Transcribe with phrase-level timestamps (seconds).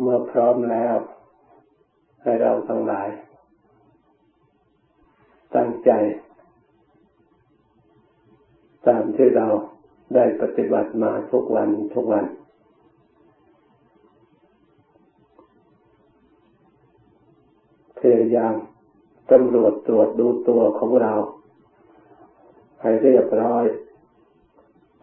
[0.00, 0.96] เมื่อพร้อมแล้ว
[2.22, 3.08] ให้เราทั้งหลาย
[5.54, 5.90] ตั้งใจ
[8.86, 9.46] ตามที่เรา
[10.14, 12.24] ได้ปฏิบัติมาทุกวันทุกวัน
[17.98, 18.54] พยายาม
[19.30, 21.12] ตำรวจตรวจดูตัวของเรา
[22.82, 23.64] ให้เรียบร้อย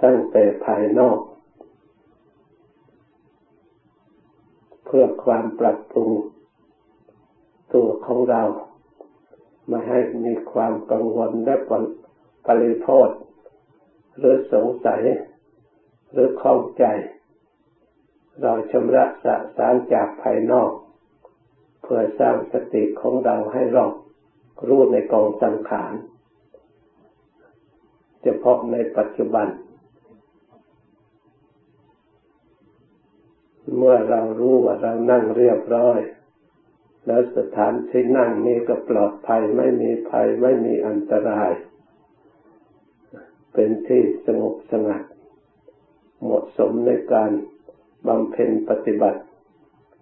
[0.04, 1.20] ตั้งแต่ภายนอก
[4.86, 6.11] เพื่อความปรับปรุง
[7.73, 8.43] ตัวของเรา
[9.67, 11.55] ไม่ให้มีความกังวลและ
[12.45, 13.09] ปริโทษ
[14.17, 15.02] หรือสงสัย
[16.12, 16.85] หรือข้องใจ
[18.41, 20.71] เราชำระสะสารจากภายนอก
[21.81, 23.93] เพื่อสร้างสติของเราให้รอบ
[24.67, 25.93] รู้ในกองสังขาร
[28.21, 29.48] เฉพาะในปัจจุบัน
[33.77, 35.99] เมื่อเรารู้ว่าเรานั่งเรียบร้อย
[37.05, 41.51] แล้วสถานที่นั่งนี้ก็ปลอดภัยไม่มีภัยไม่มีอันตราย
[43.54, 45.04] เป็นที่สงบสงัด
[46.21, 47.32] เหมาะสมในการ
[48.07, 49.21] บำเพ็ญปฏิบัติ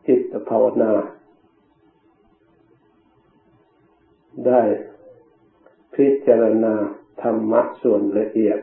[0.07, 0.93] จิตภาวนา
[4.47, 4.61] ได้
[5.95, 6.75] พิจารณา
[7.21, 8.59] ธรรมะส่วนละเอียด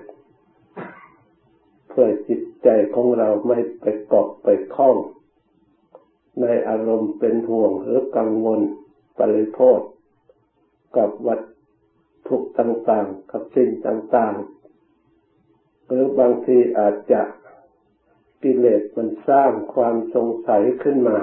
[1.88, 4.96] เพื่อจิต ใจของเราไม่ไปเกาะไปคล้อง
[6.40, 8.60] ในอารมณ์เป็นห่วงหรือกังวล
[9.18, 9.78] ปริโภค
[10.96, 11.40] กับวัต
[12.28, 17.22] ถุต่างๆ กับสิ่งต่างๆ หรือบางทีอาจจะ
[18.42, 21.18] กิเลสมันสร้างความสงสัยขึ้นมา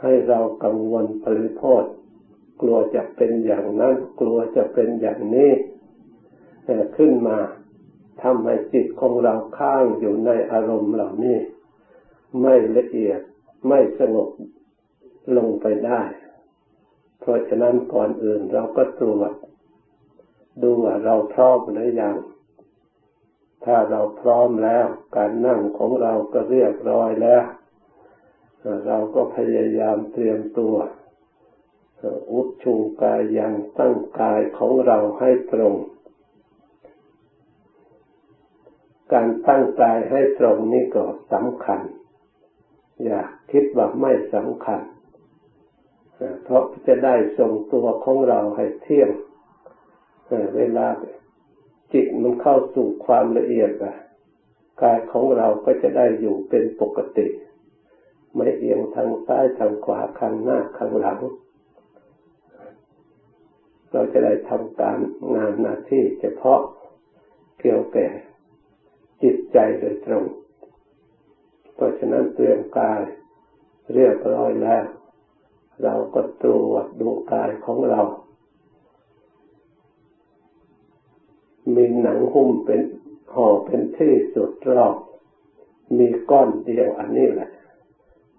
[0.00, 1.82] ให้เรากังวลปริโภค
[2.60, 5.52] กลัวจะเป็นอย่างนั้น กลัวจะเป็นอย่างนี้
[6.96, 7.38] ขึ้นมา
[8.24, 11.38] ทำให้จิตของเราค้างอยู่ในอารมณ์เหล่านี้
[12.40, 13.20] ไม่ละเอียด
[13.68, 14.30] ไม่สงบ
[15.36, 16.02] ลงไปได้
[17.20, 19.32] เพราะฉะนั้นก่อนอื่นเราก็ตรวจ
[20.62, 22.16] ดูว่าเราพร้อมหรือยัง
[23.64, 27.44] ถ้าเราพร้อมแล้ว การนั่งของเราก็เรียบร้อยแล้ว
[28.86, 30.76] เราก็พยายามเตรียมตัว
[32.30, 35.74] อุดชูกายยังตั้งกายของเราให้ตรง
[39.14, 41.80] การตั้งใจให้ตรงนี้ก็สำคัญ
[43.04, 43.20] อย่า
[43.52, 44.80] คิดว่าไม่สำคัญ
[46.44, 49.10] เพราะจะได้ทรงตัวของเราให้เที่ยง
[50.56, 50.86] เวลา
[51.92, 53.70] จิตมันเข้าสู่ความละเอียด
[54.82, 57.26] กายของเราก็จะได้อยู่เป็นปกติ
[58.34, 61.18] ไม่เอียงทางซ้ายทางขวาข้างหน้าข้างหลัง
[63.92, 64.98] เราจะได้ทำการ
[65.34, 66.60] งานหน้าที่เฉพาะ
[67.60, 68.08] เกี่ยวแก่
[69.24, 70.24] จิตใจโดยตรง
[71.74, 73.02] เพราะฉะนั้นเตรียมกาย
[73.94, 74.84] เรียบร้อยแล้ว
[75.82, 78.00] เราก็ตรวจดูกายของเรา
[81.74, 82.80] มีหนังหุ้มเป็น
[83.34, 84.96] ห่อเป็นที่สุดรอบ
[85.98, 87.50] มีก้อนเดียวอันนี้แหละ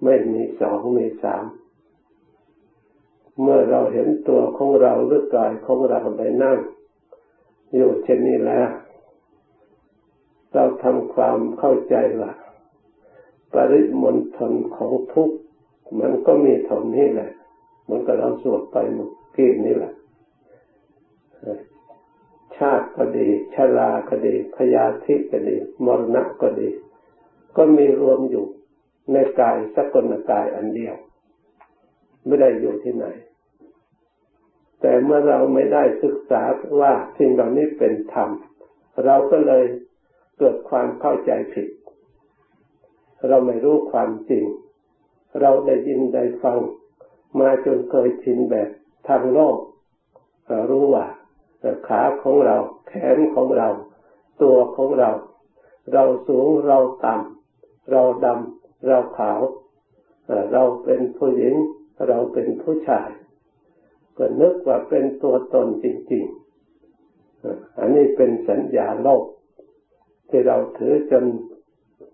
[0.04, 1.46] ไม่มีสองมีสาม
[3.42, 6.58] เมื่อเราเห็นตัวของเราหรือกายของเราได้นั่ง
[7.76, 8.70] อยู่เช่นนี้แล้ว
[10.56, 12.32] เราทำความเข้าใจว่า
[13.54, 15.38] ปริมณฑลของทุกข์
[16.00, 17.32] มันก็มีเท่านี้แหละ
[17.90, 19.94] มันก็เราสวดไปเมื่อกี้นี่แหละ
[22.58, 25.56] ชาติก็ดีชราก็ดีพยาธิก็ดี
[25.86, 26.70] มรณะก็ดี
[27.58, 28.46] ก็มีรวมอยู่
[29.12, 30.96] ในกายสกลกายอันเดียว
[32.26, 33.06] ไม่ได้อยู่ที่ไหน
[34.82, 36.42] แต่เมื่อเราไม่ได้ศึกษา
[36.80, 38.30] ว่าสิ่งเหล่านี้เป็นธรรม
[39.06, 39.64] เราก็เลย
[40.38, 41.68] เกิดความเข้าใจผิด
[43.28, 44.44] เราไม่รู้ความจริง
[45.42, 46.60] เราได้ยินได้ฟัง
[47.40, 48.70] มาจนเคยชินแบบ
[49.08, 49.58] ทางโลก
[50.70, 51.06] รู้ว่า
[51.88, 52.58] ขาของเรา
[52.88, 53.70] แขนของเรา
[54.42, 55.12] ตัวของเรา
[55.94, 59.40] เราสูงเราต่ำเราดำเราขาว
[60.54, 61.56] เราเป็นผู้หญิง
[62.08, 63.10] เราเป็นผู้ชาย
[64.18, 66.24] ก็นึกว่าเป็นตัวตนจริง
[67.02, 69.24] ๆ อันนี้เป็นสัญญาโลก
[70.30, 71.24] ที่เราถือจน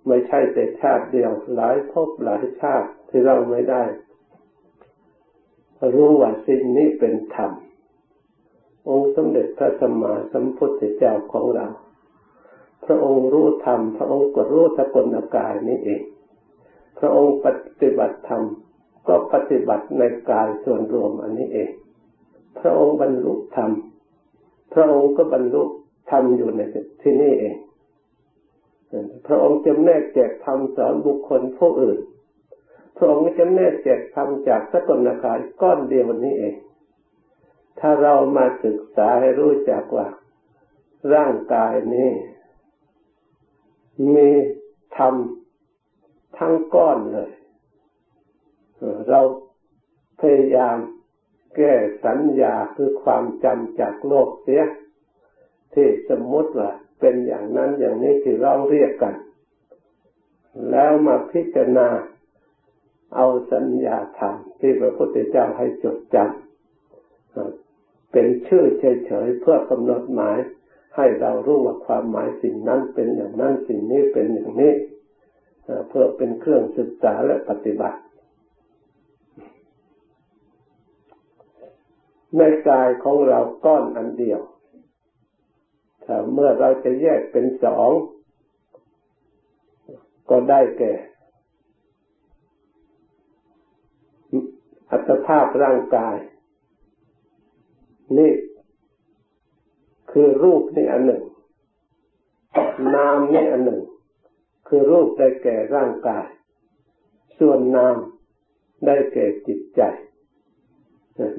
[0.08, 3.84] ไม่ใช่แต่ชาติเดียว หลายภพหลายชาติที่เราไม่ได้
[5.94, 7.52] รู้ว่าสิ่งนี้เป็นธรรม
[8.90, 11.68] องค์สมเด็จพระสัมมาสัมพุทธเจ้าของเรา
[12.86, 16.02] พระองค์รู้ธรรม พระองค์ก็รู้สกลกายนี้เอง
[17.00, 17.48] พระองค์ป
[17.82, 18.44] ฏิบัติธรรม
[19.08, 21.70] ก็ปฏิบัติในกายส่วนรวมอันนี้เอง
[22.60, 23.72] พระองค์บรรลุธรรม
[24.74, 25.64] พระองค์ก็บรรลุ
[26.12, 26.62] ธรรมอยู่ใน
[27.02, 27.56] ที่นี่เอง
[29.28, 32.00] พระองค์จำแนกแจกธรรมสอนบุคคลผู้อื่น
[32.98, 36.56] พระองค์จะแน่เจ็ดทำจากสกุลกายก้อนเดียวนี้เอง
[37.80, 40.08] ถ้าเรามาศึกษาให้รู้จักว่า
[41.14, 42.12] ร่างกายนี้
[44.16, 44.30] มี
[44.98, 45.14] ธรรม
[46.38, 47.32] ทั้งก้อนเลย
[49.10, 49.22] เรา
[50.20, 50.78] พยายาม
[51.56, 51.74] แก้
[52.06, 54.64] สัญญาคือความจำจากโลกเสีย
[55.74, 56.72] ที่สมมติว่า
[57.02, 59.16] เป็นอย่างนั้นอย่างนี้ที่เราเรียกกัน
[60.72, 61.88] แล้วมาพิจารณา
[63.16, 70.38] เอาสัญญาธรรมที่พระพุทธเจ้าให้จดจำเป็นชื่อเฉยๆเพื่อกำหนดหมาย
[70.96, 74.74] ให้เรารู้ว่าความหมายสิ่งนั้นเป็นอย่างนั้นสิ่งนี้เป็นอย่างนี้
[75.90, 78.00] เพื่อเป็นเครื่องศึกษาและปฏิบัติ
[82.38, 84.42] ในกายของเราก้อนอันเดียว
[86.34, 87.90] เมื่อเราจะแยกเป็นสอง
[90.30, 90.94] ก็ได้แก่
[94.92, 96.18] อัตภาพร่างกาย
[98.18, 98.32] นี่
[100.12, 101.24] คือรูปนี่อันหนึ่ง
[102.96, 103.82] นามนี่อันหนึ่ง
[104.68, 106.26] คือรูปได้แก่ร่างกาย
[107.40, 107.96] ส่วนนาม
[108.86, 109.82] ได้แก่จิตใจ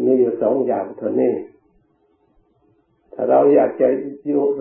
[0.05, 1.33] มีอยู่สองอย่างเท่านี้
[3.15, 3.89] ถ้าเราอยากจะ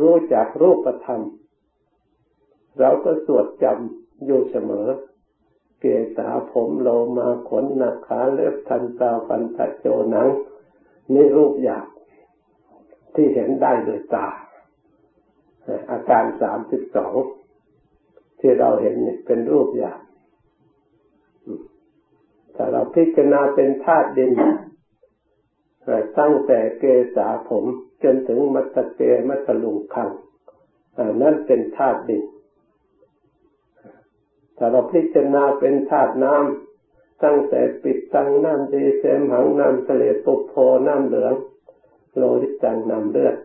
[0.02, 1.22] รู้จักรูปธรรม
[2.80, 4.88] เราก็สวดจำอยู่เสมอ
[5.80, 5.86] เก
[6.18, 10.28] ษาผมโลมาขนนาขาเล็บทันตาฟันตะโจหนัง
[11.14, 11.88] นี่รูปหยาบ
[13.16, 14.28] ที่เห็นได้โดยตา
[15.92, 17.16] อาการสามสิบสอง
[18.40, 20.02] ที่เราเห็นนี่เป็นรูปหยาบ
[22.56, 24.32] ถ้าเราพิจารณาเป็นธาตุดิน
[26.20, 26.84] ตั้งแต่เก
[27.16, 27.66] ษาผม
[28.04, 30.10] จนถึงมัตเตมัตลุงคัง
[31.22, 32.24] นั่นเป็นธาตุดิน
[34.58, 40.54] ถ้าเราพิจารณาเป็นธาตุน้ำตั้งแต่ปิดตั้งน้ำดีเสมหังน้ำเสลปุโพ
[40.88, 41.34] น้ำเหลือง
[42.16, 43.36] โลหิตตังน้ำเลือด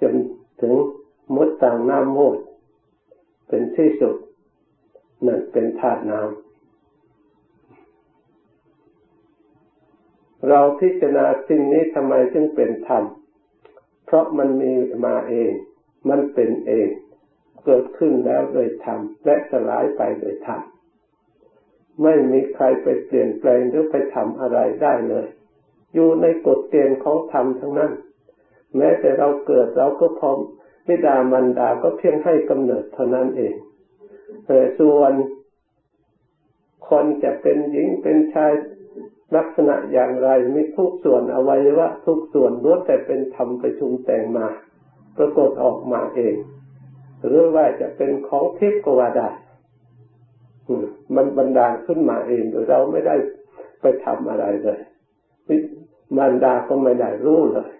[0.00, 0.14] จน
[0.60, 0.74] ถึง
[1.34, 2.36] มุดตังน้ำมูด
[3.48, 4.16] เป็นที่สุด
[5.26, 6.51] นั่นเป็นธาตุน้ำ
[10.48, 13.04] เราพิจารณาสิ่งนี้ทำไมจึงเป็นธรรม
[14.06, 14.72] เพราะมันมี
[15.04, 15.52] มาเอง
[16.08, 16.88] มันเป็นเอง
[17.64, 20.60] เกิดขึ้นแล้วโดยธรรมและสลายไปโดยธรรม
[22.02, 25.26] ไม่มีใครไปเปลี่ยนแปลงหรือไปทำอะไรได้เลย
[25.94, 27.92] อยู่ในกฎเกณฑ์ของธรรมทั้งนั้น
[28.76, 30.38] แม้แต่เราเกิดเราก็พร้อม
[30.88, 33.54] มิดามันดาก็เพียงให้กำเนิดเท่านั้นเอง
[34.78, 35.12] ส่วน
[36.88, 38.52] คนจะเป็นหญิงเป็นชาย
[39.36, 44.46] ลักษณะอย่างไรมีทุกส่วนอวัยวะทุกส่วนล้วนแต่เป็นธรรมประชุมแต่งมา
[45.16, 46.34] ปรากฏออกมาเอง
[47.26, 49.28] หรือว่าจะเป็นของเทพกว่าได้
[51.14, 53.16] มันบันดาลขึ้นมาเองโดยเราไม่ได้
[53.80, 54.80] ไปทำอะไรเลย
[56.18, 57.70] มันดาก็ไม่ได้รู้เลย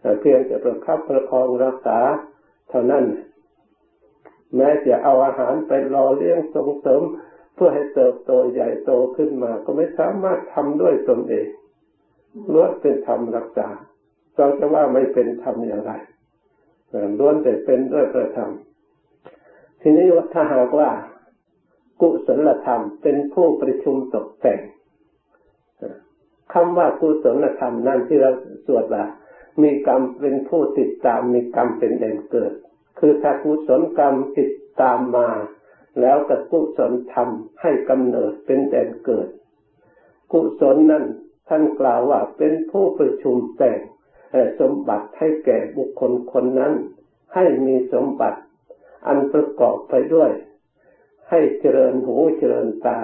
[0.00, 1.98] แต่เพียงแต่ประคับประคองรักษา
[2.68, 3.04] เท่านั้น
[4.56, 7.02] แม้จะเอาอาหารไปรอเลี้ยงส่งเสริม
[7.58, 11.48] เพื่อให้เติบโตใหญ่โตขึ้นมา ก็ไม่สามารถทำด้วยตนเอง
[12.52, 13.68] ล้วนเป็นธรรมรักษา
[14.36, 15.92] เราจะว่าไม่เป็นธรรมอย่างไร
[17.18, 18.50] ล้วนแต่เป็นด้วยประธรรม
[19.80, 20.90] ทีนี้ถ้าหากว่า
[22.00, 24.60] กุศลธรรมเป็นผู้ประชุมตกแต่ง
[26.52, 28.30] คำว่ากุศลธรรมนั่นที่เรา
[28.66, 29.04] สวดว่า
[29.62, 32.52] มีกรรมเป็นผู้ติดตามมีกรรมเป็นแดนเกิด
[32.98, 34.50] คือถ้ากุศลกรรมติด
[34.80, 35.28] ตามมา
[36.00, 37.28] แล้วกับกุศลธรรม
[37.60, 39.28] ให้กำเนิดเป็นแดนเกิด
[40.32, 41.04] กุศลนั้น
[41.48, 43.80] ท่านกล่าวว่าเป็นผู้ประชุมแต่ง
[44.60, 46.72] สมบัติให้แก่บุคคลคนนั้น
[47.34, 48.40] ให้มีสมบัติ
[49.06, 50.30] อันประกอบไปด้วย
[51.30, 52.98] ให้เจริญหูเจริญตา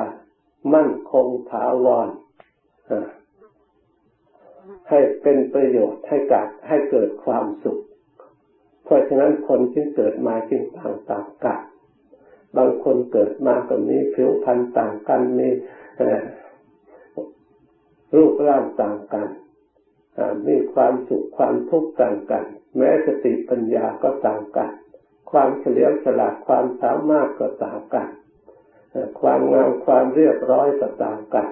[0.75, 2.09] มั่นคงถาวร
[4.89, 7.81] ให้เป็นประโยชน์ให้กัดให้เกิดความสุข
[8.85, 11.61] เพราะฉะนั้นคนที่เกิดมาจึงต่างต่างกัน
[12.57, 15.49] บางคนเกิดมาก็มีผิวพรรณต่างกันมี
[18.15, 19.29] รูปร่างต่างกัน
[20.47, 22.45] มีความสุขความทุกข์ต่างกัน
[22.77, 24.71] แม้สติปัญญาก็ต่างกัน
[25.31, 28.09] ความเฉลียวฉลาดความสามารถก็ต่างกัน
[29.21, 31.49] ความงามความเรียบร้อยก็ต่างกัน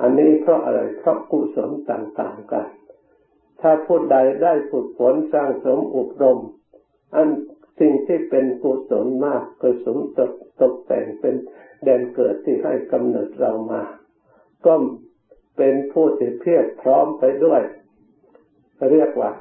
[0.00, 2.66] อันนี้เพราะอะไรเพราะกุศลต่างๆกัน
[3.60, 6.38] ถ้าผู้ใดได้ฝึกฝนสร้างสมอบรม
[7.14, 7.28] อัน
[7.78, 11.34] สิ่งที่เป็นกุศลมากก็สมตกตกแต่งเป็น
[11.82, 13.82] แดนเกิดที่ให้กำเนิดเรามา
[14.66, 14.74] ก็
[15.56, 17.62] เป็นผู้ที่เพียรพร้อมไปด้วย
[18.90, 19.32] เรียกว่า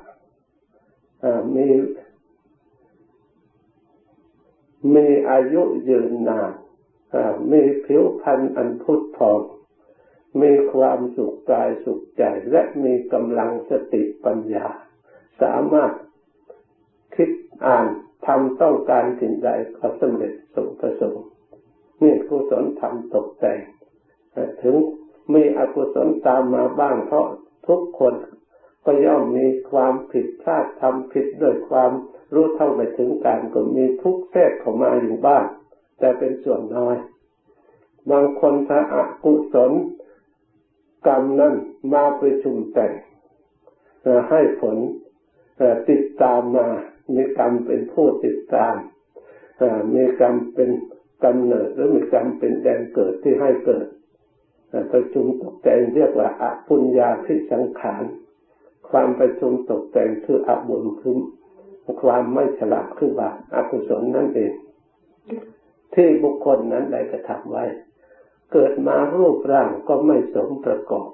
[1.55, 1.67] มี
[4.95, 6.51] มีอายุยืนนาน
[7.51, 9.39] มีผิวพรรณอันพุทธผ่อง
[10.41, 14.67] มีความสุขกายสุขใจและมีกำลังสติปัญญา
[15.41, 15.91] สามารถ
[17.15, 17.29] คิด
[17.65, 17.87] อ่าน
[18.25, 21.25] ทำต้องการสิ่งใดก็สำเร็จสมประสงค์
[22.01, 23.59] นี่กุศลทำตกแต่ง
[24.61, 24.75] ถึง
[25.33, 27.27] มีอกุศลตามมาบ้างเพราะ
[27.67, 28.13] ทุกคน
[28.85, 31.91] ก็ย่อมมีความผิดพลาดทำผิดด้วยความ
[32.33, 35.43] รู้เท่าไม่ถึงการก็มีทุกแทรกเข้ามาอยู่บ้าง
[35.99, 36.95] แต่เป็นส่วนน้อย
[38.11, 39.71] บางคนถ้าอากุศล
[41.07, 41.55] กรรมนั้น
[41.93, 42.93] มาประชุมแต่ง
[44.29, 44.77] ให้ผล
[45.89, 46.67] ติดตามมา
[47.11, 48.75] มีกรรมเป็นผู้ติดตาม
[49.93, 50.69] มีกรรมเป็น
[51.23, 53.87] กำเนิดหรือมีกรรมเป็นแดนเกิดที่ให้เกิด
[54.91, 58.03] ประชุมตกแต่งเรียกว่าอปุญญาพิสังขาร
[58.89, 61.17] ความประชุมตกแต่งคืออบุญคือ
[62.03, 64.53] ความไม่ฉลาดคือบาปอกุศลนั่นเอง
[65.93, 67.65] ที่บุคคลนั้นได้กระทำไว้
[68.53, 71.09] เกิดมารูปร่างก็ไม่สมประกอบ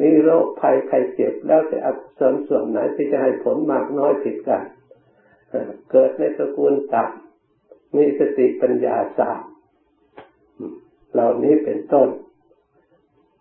[0.00, 4.62] มีโรคภัยไข้เจ็บแล้วแต่อกุศลส่วนไหนที่จะให้ผลมากน้อยผิดกัน
[5.90, 9.42] เกิดในตระกูลต่ำมีสติปัญญาสาม
[11.12, 12.08] เหล่านี้เป็นต้น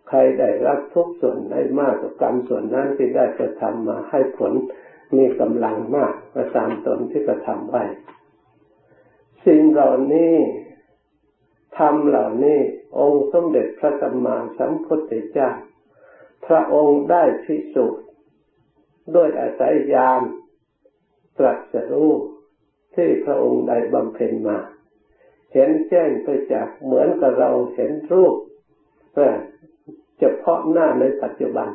[0.07, 4.53] ใครได้รับทุกส่วนได้มากกับกรรมส่วนนั้นที่ได้กระทำมาให้ผล
[5.15, 7.83] มีกำลังมากมาตามตนที่กระทำไว้
[9.45, 10.35] สิ่งเหล่านี้
[11.79, 12.59] ทำเหล่านี้
[12.99, 15.49] องค์สมเด็จพระสัมมาสัมพุทธเจ้า
[16.47, 18.05] พระองค์ได้พิสูจน์
[19.15, 20.21] ด้วยอาศัยญาณ
[21.37, 22.11] ตรัสรู้
[22.95, 24.57] ที่พระองค์ได้บำเพ็ญมา
[25.53, 28.35] เห็นแจ้งไปจากเหมือนกับเราเห็นรูป
[30.19, 31.69] เฉพาะหน้าในปัจจุบัน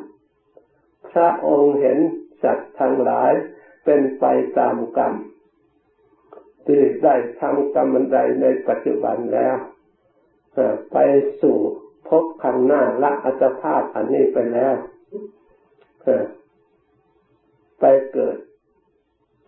[1.11, 1.97] พระองค์เห็น
[2.43, 3.31] สัตว์ทั้งหลาย
[3.85, 4.25] เป็นไป
[4.59, 5.13] ตามกรรม
[6.65, 9.57] ที่ได้ทำกรรมใดในปัจจุบันแล้ว
[10.91, 10.97] ไป
[11.41, 11.57] สู่
[12.23, 14.75] บข้างหน้าละอัตภาพอันนี้ไปแล้ว
[17.79, 18.37] ไปเกิด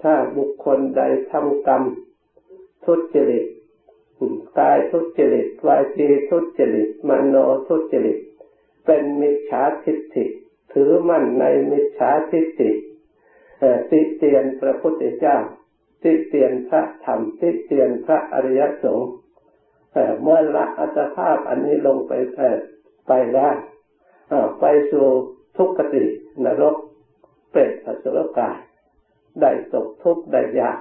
[0.02, 1.84] ถ้าบุคคลใดทำกรรม
[2.86, 3.46] ทุจริต
[4.60, 7.36] กายทุจริตวาจีทุจริตมโน
[7.68, 8.20] ทุจริต
[8.86, 10.26] เป็นมิจฉาทิฏฐิ
[10.74, 12.70] ถือมั่นในมิจฉาทิฏฐิ
[13.92, 15.38] ติเตียนพระพุทธเจ้า
[16.04, 19.12] ติเตียนพระธรรมติเตียนพระอริยสงฆ์
[20.22, 22.14] เมื่อละอัตภาพอันนี้ลงไป
[23.08, 23.48] ไปแล้
[24.60, 25.06] ไปสู่
[25.58, 26.04] ทุกขติ
[26.46, 26.76] นรก
[27.52, 28.58] เปรตอสุรกาย
[29.42, 30.80] ได้ตกทุกข์ได้ยาก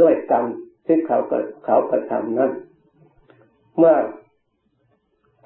[0.00, 0.44] ด้วยกรรม
[0.86, 1.18] ที่เขา
[1.64, 2.52] เขากระทำนั้น
[3.78, 3.96] เมื่อ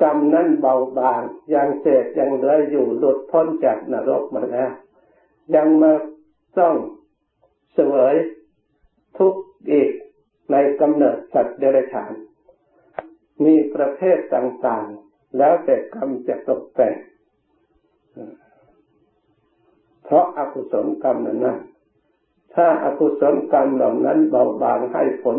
[0.02, 1.22] กรรมนั้นเบาบาง
[1.54, 4.70] ยังเศษยังเหลืออยู่หลุดพ้นจากนรกมาแล้ว
[5.54, 5.92] ยังมา
[6.58, 6.74] ต้อง
[7.74, 8.14] เสวย
[9.18, 9.90] ทุกข์อีก
[10.50, 12.12] ในกำเนิดสัตว์เดรัจฉาน
[13.44, 16.94] มีประเภทต่างๆ แล้วแต่กรรมจะตกแต่ง
[20.04, 21.58] เพราะอากุศลกรรมนั้น
[22.54, 25.38] ถ้าอากุศลกรรมเหล่านั้นเบาบางให้ผล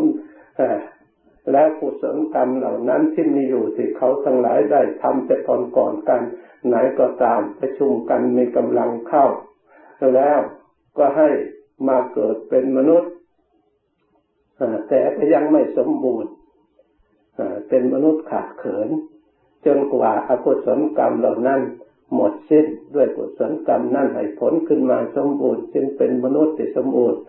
[1.52, 6.22] แล้วกุศลกรรมเหล่านั้นที่มีอยู่ที่เขาทั้งหลายได้ทำแต่ก่อนก่อนกัน
[6.66, 9.26] ไหนก็ตามประชุมกันมีกำลังเข้า
[10.16, 10.38] แล้ว
[10.98, 11.28] ก็ให้
[11.88, 13.12] มาเกิดเป็นมนุษย์
[14.88, 16.30] แต่ก็ยังไม่สมบูรณ์
[17.68, 18.88] เป็นมนุษย์ขาดเขิน
[19.66, 21.60] จนกว่าอากุศลกรรมเหล่านั้น
[22.14, 27.20] หมดสิ้นด้วยกุศลกรรมนั่นให้ผลขึ้นมาสมบูรณ์จึงเป็นมนุษย์ที่สมบูรณ์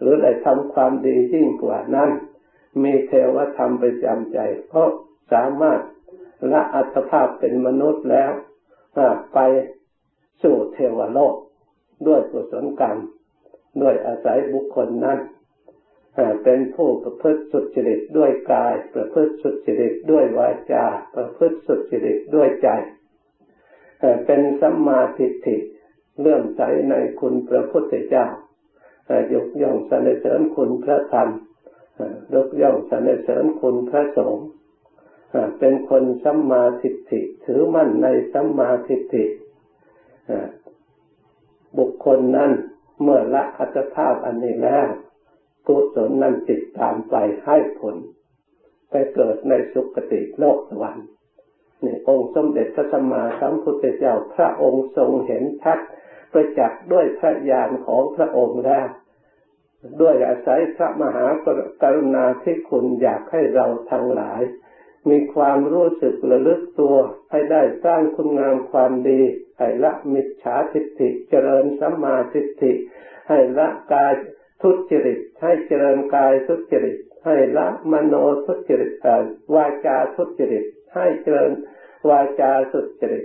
[0.00, 2.10] หรือได้ทำความดียิ่งกว่านั้น
[2.82, 4.38] มีเทวธรรมไปจำใจ
[4.68, 4.88] เพราะ
[5.32, 5.80] สามารถ
[6.52, 8.30] ละอัตภาพเป็นมนุษย์แล้ว
[9.34, 9.38] ไป
[10.42, 11.34] สู่เทวโลก
[12.06, 12.98] ด้วยกุศลกรรม
[13.82, 15.18] ด้วยอาศัยบุคคลนั้น
[16.44, 22.68] เป็นผู้ประพฤติสุจริตด้วยกาย ประพฤติสุจริตด้วยวาจา ประพฤติสุจริตด้วยใจ
[24.26, 25.56] เป็นสัมมาทิฏฐิ
[26.20, 28.26] เลื่อมใสในคุณพระพุทธเจ้า
[29.34, 31.28] ยกย่องสรรเสริญคุณพระธรรม
[32.34, 34.46] ยกย่องสรรเสริญคุณพระสงฆ์
[35.58, 39.24] เป็นคนสัมมาทิฏฐิถือมั่นในสัมมาทิฏฐิ
[41.78, 42.52] บุคคลนั้น
[43.02, 44.88] เมื่อละอัตภาพอันนี้แล้ว
[45.66, 47.14] กุศลนั้นติดตามไป
[47.44, 47.96] ให้ผล
[48.90, 51.06] ไปเกิดในสุคติโลกสวรรค์
[51.84, 55.78] นี่องค์สมเด็จพระสัมมาสัมพุทธเจ้าพระองค์ทรงเห็นชัด
[56.32, 58.88] ประจักษ์ด้วยพระญาณของพระองค์แล้ว
[60.00, 61.26] ด้วยอาศัยพระมหา
[61.82, 64.42] กรุณาที่คุณอยากให้เราทั้งหลาย
[65.10, 66.96] มีความรู้สึกระลึกตัว
[67.30, 69.20] ให้ได้สร้างคุณงามความดี
[69.58, 72.72] ให้ละมิจฉาทิฏฐิเจริญสัมมาทิฏฐิ
[73.28, 74.12] ให้ละกาย
[74.62, 78.14] ทุจริตให้เจริญกายทุจริต ให้ละมโน
[78.46, 79.06] ทุจริต
[79.54, 80.64] วาจาทุจริต
[80.94, 81.50] ให้เจริญ
[82.08, 83.24] วาจาสุจริต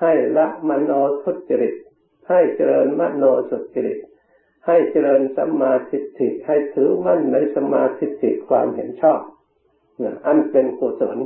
[0.00, 0.92] ให้ละมโน
[1.24, 1.74] ทุจริต
[2.28, 3.98] ให้เจริญมโนสุจริต
[4.66, 9.20] ให้เจริญสัมมาทิฏฐิให้ถือมั่นในสมาธิิความเห็นชอบ
[10.26, 11.18] อันเป็นกุศล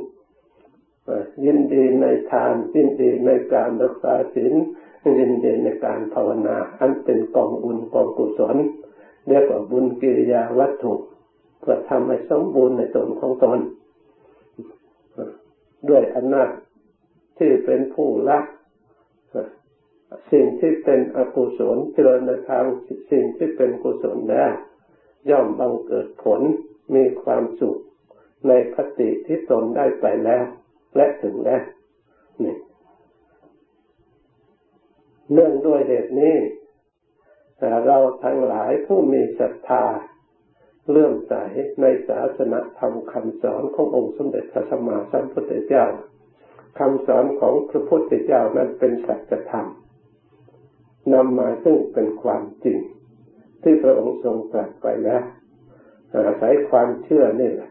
[1.44, 4.54] ยินดีในทานยินดีในการรักษาศีล
[5.18, 8.56] ยินดีในการภาวนา อันเป็นกองบุญกองกุศล
[9.28, 10.92] เรียกว่าบุญกิริยาวัตถุ
[11.60, 13.58] เพื่อทำให้สมบูรณ์ในตนของตน
[15.88, 16.50] ด้วยอำนาจ
[17.38, 18.38] ที่เป็นผู้ละ
[20.32, 22.64] สิ่งที่เป็นอกุศลเจริญในทาง
[23.10, 24.52] สิ่งที่เป็นกุศลแล้ว
[25.30, 26.40] ย่อมบังเกิดผล
[26.94, 27.78] มีความสุข
[28.48, 30.44] ในคติที่ตนได้ไปแล้ว
[30.96, 31.62] และถึงแล้ว
[32.44, 32.56] นี่
[35.32, 36.36] เนื่องด้วยเหตุนี้
[37.58, 39.84] แต่เราทั้งหลายผู้มีศรัทธา
[40.90, 41.34] เลื่อมใส
[41.80, 45.84] ในศาสนาธรรมคำสอนขององค์สมเด็จพระสัมมาสัมพุทธเจ้า
[46.78, 49.66] คำสอนของพระพุทธเจ้านั้นเป็นสัจธรรม
[51.14, 52.78] นำมาซึ่งเป็นความจริง
[53.62, 55.22] ที่พระองค์ทรงตรัสไปแล้ว
[56.12, 57.70] อาศัยความเชื่อนี่แหละ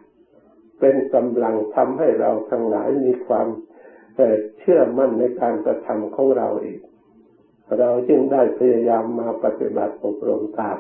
[0.80, 3.48] เป็นกำลังทำให้เราทั้งหลายมีความ
[4.60, 6.80] เชื่อมั่นในการกระทำของเราอีก
[7.80, 10.78] เราจึงได้พยายามมาปฏิบัติอบรมตาม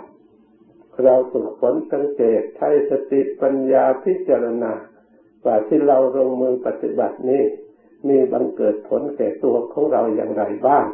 [1.04, 4.74] เราฝึกฝนสังเกตใช้สติปัญญาพิจารณา
[5.46, 7.44] ว่าที่เราลงมือปฏิบัตินี้
[8.08, 10.86] มีบังเกิดผลแก่ตัวของเราอย่างไรบ้าง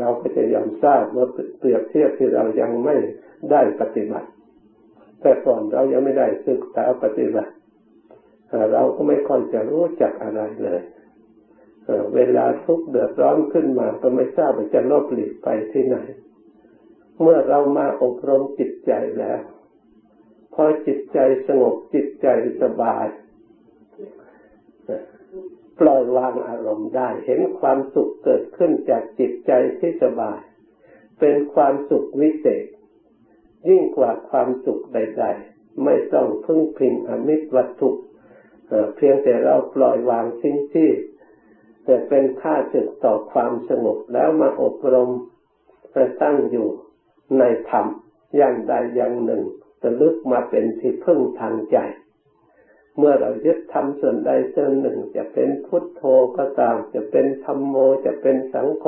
[0.00, 1.26] เราก็จะยอมทราบเมื่อ
[1.58, 2.96] เปรียบเทียบที่เรายังไม่
[3.50, 4.28] ได้ปฏิบัติ
[5.20, 7.52] แต่ก่อนเรายังไม่ได้ศึกษาปฏิบัติ
[8.72, 10.80] เราก็ไม่ค่อยจะรู้จักอะไรเลย
[12.14, 15.96] เวลาทุกข์เดือดร้อนขึ้นมา ก็ไม่ทราบว่าจะลบหลีกไปที่ไหน
[17.20, 19.40] เมื่อเรามาอบรมจิตใจแล้ว
[20.54, 22.26] พอจิตใจสงบจิตใจ
[22.62, 23.06] สบาย
[25.80, 30.40] ปล่อยวางอารมณ์ได้ เห็นความสุขเกิดขึ้นจากจิตใจที่สบาย
[31.20, 32.66] เป็นความสุขวิเศษ
[33.68, 37.90] ยิ่งกว่าความสุขใด ๆ ไม่ต้องพึ่งพิงอมิตรวัตถุ
[38.96, 40.88] เพียงแต่เราปล่อยวางสิ่งที่
[41.84, 45.10] แต่เป็นค่าศึกต่อความสงบแล้วมาอบรม
[45.94, 46.68] ประตั้งอยู่
[47.38, 47.86] ในธรรม
[48.36, 49.42] อย่างใดอย่างหนึ่ง
[49.82, 51.78] จะลึกมาเป็นที่พึ่งทางใจ
[52.98, 56.02] เมื่อเรายึดธรรมส่วนใดส่วนหนึ่ง จะเป็นพุทโธ
[56.38, 58.86] ก็ตาม จะเป็นธรรมโมจะเป็นสังโฆ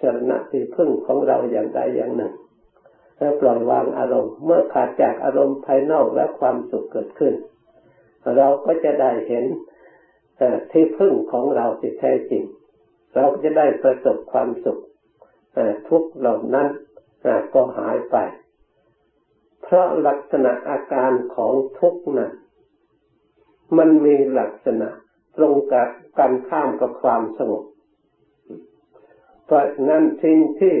[0.00, 2.34] สรณะที่พึ่งของเราอย่างใดอย่างหนึ่ง
[3.18, 7.34] แล้วปล่อยวางอารมณ์ เมื่อขาดจากอารมณ์ภายนอกและความสุขเกิดขึ้น
[8.36, 9.44] เราก็จะได้เห็น
[10.70, 12.44] ที่พึ่งของเราที่แท้จริง
[13.14, 14.80] เราก็จะได้ประสบความสุข
[15.88, 16.68] ทุกเหล่านั้น
[17.54, 18.16] ก็หายไป
[19.62, 22.32] เพราะลักษณะอาการของทุกนั้น
[23.78, 24.88] มันมีลักษณะ
[25.36, 27.64] ตรงกับการข้ามกับความสงบ
[29.44, 30.74] เพราะนั้นสิ่งที่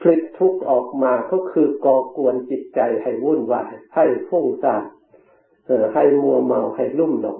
[0.00, 4.82] ผลิตทุกข์ออกมาก็คือก่อกวนจิตใจให้วุ่นวายให้ฟุ้งซ่าน
[5.94, 7.38] ให้มัวเมาให้ลุ่มหลง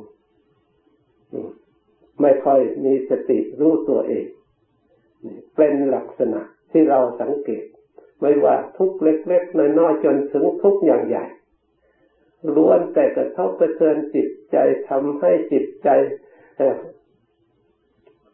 [2.21, 4.27] ไม่ค่อยมีสติรู้ตัวเอง
[5.57, 7.65] เป็นลักษณะที่เราสังเกต
[8.21, 11.25] ไม่ว่าทุกเล็กๆน้อยๆจนถึงทุกอย่างใหญ่
[12.57, 14.57] ล้วนแต่กระทบกระเทือนจิตใจ
[14.89, 15.89] ทำให้จิตใจ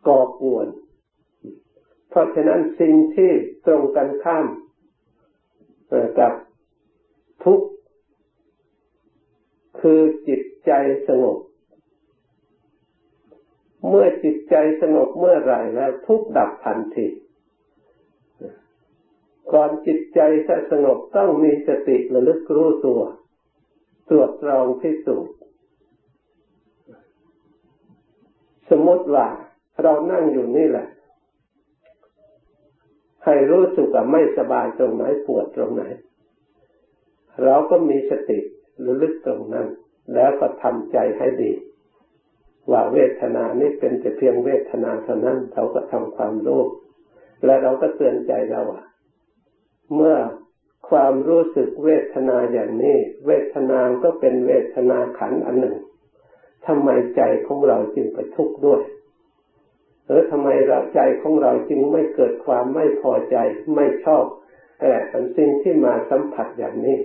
[0.09, 0.69] ก่อกวน
[2.11, 3.31] เพราะฉะนั้นสิ่งที่
[3.67, 4.47] ตรงกันข้าม
[6.19, 6.33] กับ
[7.45, 7.61] ทุก
[9.87, 10.73] คือจิตใจ
[11.09, 11.39] สงบ
[13.89, 17.07] เมื่อจิตใจสงบเมื่อไรแล้ว ทุกดับทันที
[19.53, 23.01] ก่อนจิตใจจะสงบต้องมีสติระลึกรู้ตัว
[24.09, 25.35] ตรวจตรองพิสูจน์
[28.71, 29.27] สมมติว่า
[29.83, 30.87] เรานั่งอยู่นี่แหละ
[33.25, 35.83] ให้รู้สึกว่าไม่สบายตรงไหนปวดตรงไหน
[37.45, 38.39] เราก็มีสติ
[38.85, 39.67] ระลึกตรงนั้น
[40.15, 41.53] แล้วก็ทำใจให้ดี
[42.71, 46.63] ว่าเวทนานี้เป็นแต่เพียงเวทนาเท่านั้นเขาก็ทำความรู้
[47.45, 48.63] และเราก็เตือนใจเรา
[49.95, 50.17] เมื่อ
[50.89, 55.77] ความรู้สึกเวทนาอย่างนี้ เวทนาก็เป็นเวทนาขันอันหนึ่ง
[56.67, 58.83] ทำไมใจของเราจึงไปทุกข์ด้วย
[60.05, 63.37] หรือทำไมเราใจของเราจึงไม่เกิดความไม่พอใจ
[63.75, 64.25] ไม่ชอบ
[64.81, 64.93] แต่
[65.37, 66.99] สิ่งที่มาสัมผัสอย่างนี้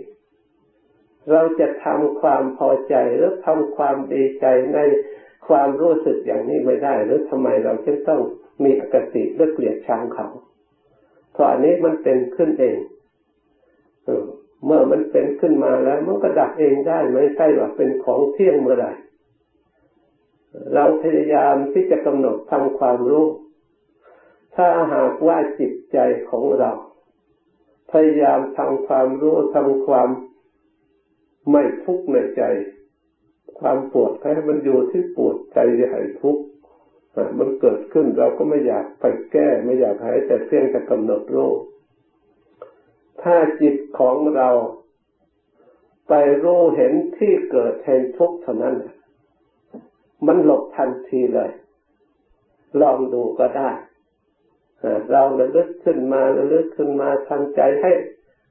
[1.31, 4.79] เราจะทำความพอใจหรือทำความดีใจใน
[5.47, 8.21] ความรู้สึกอย่างนี้ไม่ได้ หรือทำไมเราจึงต้อง
[8.63, 10.27] มีอคติเลือเกลียดชังเขา
[11.33, 12.77] เพราะอันนี้มันเป็นขึ้นเอง
[14.65, 18.91] เมื่อมันเป็นขึ้นมาแล้ว มันก็ดับเองได้ไม่ใช่ว่าเป็นของเที่ยงเมื่อไหร่
[20.73, 23.25] เราพยายามที่จะกำหนดทำความรู้
[24.55, 25.97] ถ้าหากว่าจิตใจ
[26.29, 26.71] ของเรา
[27.91, 30.09] พยายามทำความรู้ทำความ
[31.51, 32.43] ไม่ทุกข์ในใจ
[33.59, 36.43] ความปวดให้มันอยู่ที่ปวดใจอย่าให้ทุกข์
[37.39, 41.51] มันเกิดขึ้นเราก็ไม่อยากไปแก้ ไม่อยากให้แต่เพียงแต่กำหนดรู้
[43.21, 44.49] ถ้าจิตของเรา
[46.09, 48.75] ไปรู้เห็นที่เกิดแห่งทุกข์เท่านั้น
[50.27, 51.51] มันหลบทันทีเลย
[52.81, 53.69] ลองดูก็ได้
[55.11, 57.91] เราระลึกขึ้นมาระลึกขึ้นมาทำใจให้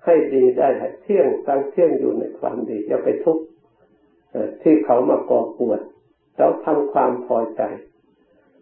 [0.04, 0.68] ให้ดีได้
[1.02, 3.44] เที่ยงตั้งเที่ยงอยู่ในความดี อย่าไปทุกข์
[4.62, 5.80] ที่เขามาก่อปวด
[6.36, 7.62] เราทำความพอใจ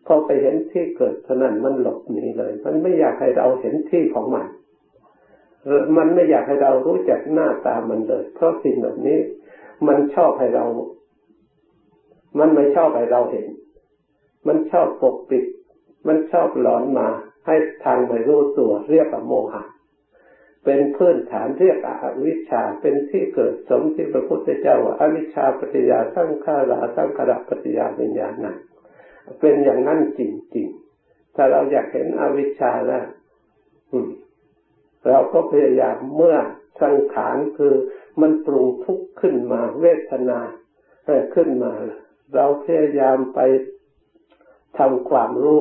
[0.06, 4.46] พอไปเห็นที่เกิดเท่านั้นมันหลบหนีเลย มันไม่อยากให้เราเห็นที่ของมัน
[5.96, 9.18] มันไม่อยากให้เรารู้จักหน้าตามันเลย เพราะสิ่งแบบนี้
[9.86, 10.64] มันชอบให้เรา
[12.38, 13.46] มันไม่ชอบให้เราเห็น
[14.46, 15.44] มันชอบปกปิด
[16.06, 17.08] มันชอบหลอนมา
[17.46, 19.62] ให้ทางไม่รู้ตัวเรียกว่าโมหะ
[20.66, 21.90] เป็นพื้นฐานเรียกอ
[22.26, 28.56] วิชชาเป็นที่เกิดสมที่พระพุทธเจ้าว่าวิชชาปฏิยาสร้างข้าราสร้างขระปฏิยาวิญญาณนั้น
[29.40, 30.20] เป็นอย่างนั้นจ
[30.56, 33.06] ริงๆ ถ้าเราอยากเห็นอวิชชาแล้ว
[35.08, 36.36] เราก็พยายามเมื่อ
[36.82, 37.74] สังขารคือ
[38.20, 40.40] มันปรุงทุกข์ขึ้นมาเวทนา
[41.34, 41.72] ขึ้นมา
[42.34, 43.40] เราพยายามไป
[44.78, 45.60] ทำความรู้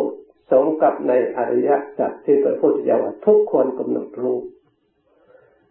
[0.52, 4.38] สมกับในอริยสัจที่พระพุทธเจ้าทุกคนกำหนดรู้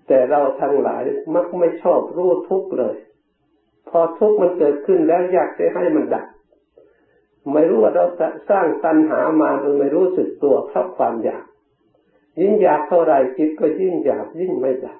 [0.06, 1.02] แต่เราทั้งหลาย
[1.34, 2.96] มักไม่ชอบรู้ทุกเลย
[3.88, 6.26] พอทุกมันเกิดขึ้นแล้วอยากจะให้มันดับ
[7.52, 8.04] ไม่รู้ว่าเรา
[8.50, 11.44] สร้างตัณหามาโดยไม่รู้สึกตัวเพราะความอยาก
[12.40, 14.98] ยิ่งอยากเท่าไรจิตก็ยิ่งอยากยิ่งไม่ดับ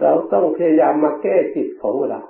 [0.00, 2.20] เราต้องพยายามมาแก้จิตของเรา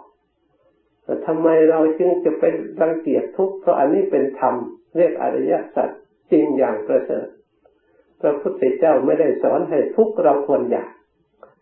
[1.27, 4.55] ทำไมเราจึงจะเป็นรังเกียจทุกข์เพราะอันนี้เป็นธรรม
[4.97, 5.89] เรียกอริยสัจ
[6.31, 7.27] จริงอย่างประเสริฐ
[8.21, 10.91] พระพุทธเจ้าไม่ได้สอนให้ทุกข์เราควรอยาก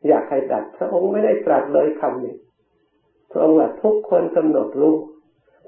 [0.08, 2.36] อยากให้ดับพระองค์ไม่ได้ตรัสเลยคำนี้
[3.30, 4.96] พระองค์ว่าทุกคนกำหนดรู้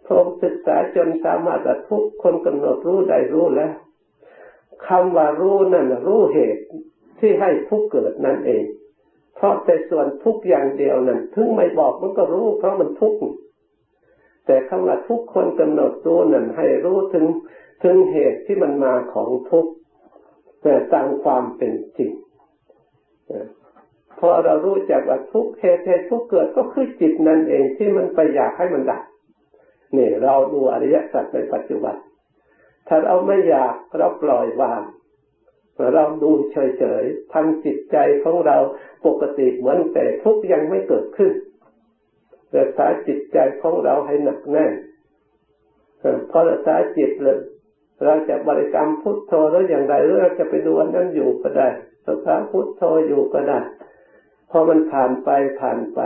[0.04, 1.60] พระองค์ศึกษาจนสามารถ
[1.90, 3.72] ทุกคนกำหนดรู้ได้รู้แล้ว
[4.88, 6.62] คำว่ารู้นั่นรู้เหตุ
[7.18, 8.64] ที่ให้ทุกเกิดนั่นเอง
[9.36, 13.18] เพราะแต่ส่วนทุกอย่างเดียวนั้นถึงไม่บอกมันก็รู้ เพราะมันทุกข์
[14.46, 17.26] แต่คำว่าทุกคนกำหนดรู้นั่นให้รู้ถึง
[17.82, 19.72] ถึงเหตุที่มันมาของทุกข์
[20.62, 22.12] แต่ตามความเป็นจริง
[24.18, 29.02] พอเรารู้จักว่าทุกเหตุให้ทุกเกิดก็คือจิตนั่นเองที่มันไปอยากให้มันดับ
[29.96, 31.96] นี่เราดูอริยสัจในปัจจุบัน
[32.88, 34.82] ถ้าเราไม่อยากเราปล่อยวาง
[35.94, 38.56] เราดูเฉยๆทำจิตใจของเรา
[39.06, 41.32] ปกติเหมือนแต่ทุกยังไม่เกิดขึ้น
[42.56, 44.72] รักษาจิตใจของเราให้หนักแน่น
[46.30, 47.38] พอรักษาจิตเลย
[48.04, 51.68] เราจะบริกรรมพุทโธแล้วอย่างไรหรือเราจะไปดูอันนั้นอยู่ก็ได้
[52.06, 53.58] รักษาพุทโธอยู่ก็ได้
[54.50, 55.30] พอมันผ่านไป
[55.60, 56.00] ผ่านไป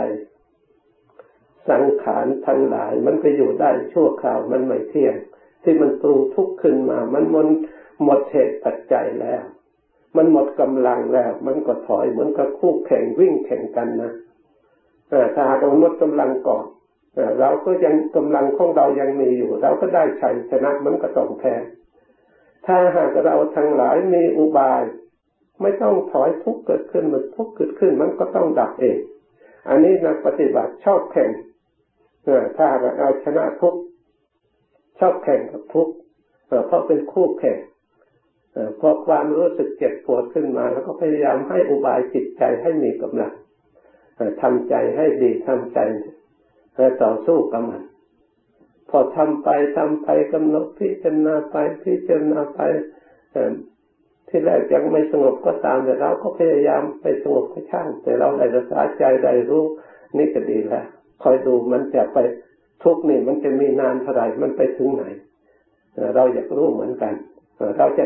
[1.69, 5.15] สังขารทั้งหลาย มันก็อยู่ได้ชั่วคราวมันไม่เที่ยง
[5.63, 7.47] ที่มันปรุงทุกข์ขึ้นมา มันมัน
[8.03, 9.43] หมดเหตุปัจจัยแล้ว
[10.17, 14.11] มันหมดกำลังแล้ว มันก็ถอยเหมือนกับคู่แข่งวิ่งแข่งกันนะ
[15.35, 16.65] ถ้าหากเราหมดกำลังก่อน
[17.39, 21.55] เราก็ยังกำลังของเรายังมีอยู่ เราก็ได้ชัยชนะมันก็ต้องแพ้
[22.65, 24.81] ถ้าหากเราทั้งหลายมีอุบาย
[25.61, 28.97] ไม่ต้องถอยทุกเกิดขึ้นมันทุกเกิดขึ้นมันก็ต้องดับเอง
[29.69, 31.29] อันนี้นักปฏิบัติชอบแข่ง
[32.57, 32.67] ถ้า
[32.99, 33.75] เอาชนะทุก
[34.99, 35.89] ชอบแข่งกับทุก
[36.67, 37.57] เพราะเป็นคู่แข่ง
[38.79, 43.33] พอความรู้สึกเจ็บปวดขึ้นมา แล้วก็พยายามให้อุบายจิตใจให้มีกำลัง
[44.41, 45.79] ทำใจให้ดีทำใจ
[47.03, 47.83] ต่อสู้กับมัน
[48.89, 52.61] พอทำไปทำไปกำหนดพิจารณาไปพิจารณาไป
[54.35, 59.63] ที่แรกยังไม่สงบก็ตามแต่เราก็พยายามไปสงบให้ช่าง แต่เราได้รักษาใจได้รู้
[60.17, 60.85] นี่ก็ดีแล้ว
[61.23, 62.17] คอยดูมันจะไป
[62.83, 65.03] ทุกนี่มันจะมีนานเท่าไหร่มันไปถึงไหน
[66.15, 67.13] เราอยากรู้เหมือนกัน
[67.77, 68.05] เราจะ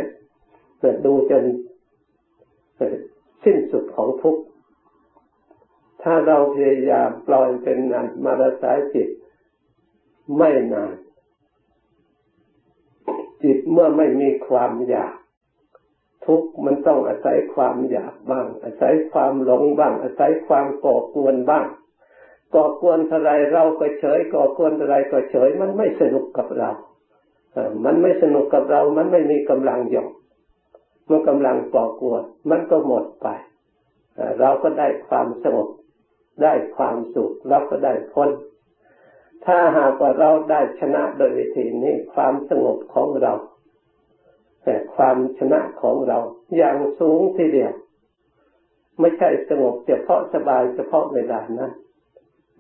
[1.06, 1.44] ดูจน
[3.44, 4.38] สิ้นสุดของทุก
[6.04, 9.10] ถ้าเราพยายามปล่อยเป็นนานมาราสายจิต
[10.38, 10.94] ไม่นาน
[13.44, 15.14] จิตเมื่อไม่มีความอยาก
[16.28, 21.66] ทุกมันต้องอาศัยความอยากบ้าง อาศัยความหลงบ้าง อาศัยความก่อกวนบ้าง
[22.56, 26.72] ก่อกวนอะไรเราก็เฉย ก่อกวนอะไรก็เฉย มันไม่สนุกกับเรา
[27.86, 30.10] มันไม่สนุกกับเรา มันไม่มีกำลังหยอก
[31.06, 33.28] เมื่อกำลังก่อกวนมันก็หมดไป
[34.40, 35.70] เราก็ได้ความสงบ
[36.44, 38.30] ได้ความสุขเราก็ได้พ้น
[39.46, 43.34] ถ้าหากว่าเราได้ชนะโดยวิธีนี้ความสงบของเรา
[44.64, 46.20] แต่ความชนะของเรา
[46.58, 47.74] อย่างสูงทีเดียว
[49.00, 51.72] ไม่ใช่สงบเฉพาะสบายเฉพาะเวลานั้น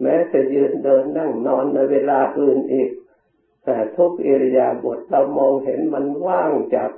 [0.01, 2.89] แม้จะยืนเดินนั่งนอนในเวลาอื่นอีก
[3.65, 6.89] แต่ทุกเอริยาบถเรามองเห็นมันว่างจาก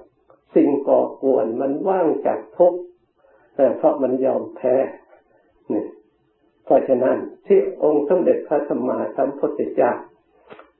[0.55, 2.79] สิ่งก่อกวนมันว่างจากทุกข์
[3.77, 4.75] เพราะมันยอมแพ้
[5.73, 5.85] นี่
[6.65, 9.91] เพราะฉะนั้นที่องค์สมเด็จพระสัมมาสัมพุทธเจ้า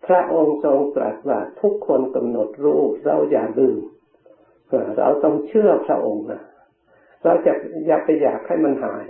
[0.06, 3.78] พระองค์ทรงตรัสว่าทุกคนกำหนดรู้เราอย่าลืม
[5.00, 6.42] เราต้องเชื่อพระองค์นะ
[7.24, 7.52] เราจะ
[7.88, 9.06] อย่าไปอยากให้มันหาย